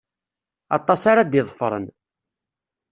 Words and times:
Aṭas 0.77 1.01
ara 1.11 1.23
d-iḍefṛen. 1.31 1.85